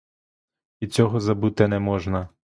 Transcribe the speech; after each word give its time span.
І 0.79 0.87
цього 0.87 1.19
забути 1.19 1.67
не 1.67 1.79
можна. 1.79 2.29